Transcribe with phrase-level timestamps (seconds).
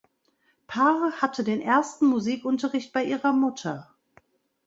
[0.65, 3.93] Parr hatte den ersten Musikunterricht bei ihrer Mutter.